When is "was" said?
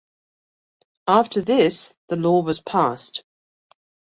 2.41-2.59